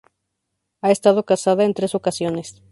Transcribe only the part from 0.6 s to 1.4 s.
Ha estado